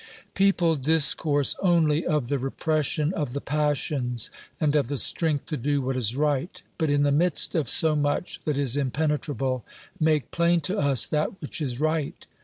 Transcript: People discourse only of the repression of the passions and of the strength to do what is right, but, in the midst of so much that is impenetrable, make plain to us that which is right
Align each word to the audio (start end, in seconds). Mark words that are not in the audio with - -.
People 0.33 0.77
discourse 0.77 1.55
only 1.61 2.03
of 2.07 2.27
the 2.27 2.39
repression 2.39 3.13
of 3.13 3.33
the 3.33 3.39
passions 3.39 4.31
and 4.59 4.75
of 4.75 4.87
the 4.87 4.97
strength 4.97 5.45
to 5.45 5.57
do 5.57 5.79
what 5.79 5.95
is 5.95 6.15
right, 6.15 6.63
but, 6.79 6.89
in 6.89 7.03
the 7.03 7.11
midst 7.11 7.53
of 7.53 7.69
so 7.69 7.95
much 7.95 8.41
that 8.45 8.57
is 8.57 8.75
impenetrable, 8.75 9.63
make 9.99 10.31
plain 10.31 10.59
to 10.61 10.75
us 10.79 11.05
that 11.05 11.39
which 11.39 11.61
is 11.61 11.79
right 11.79 12.25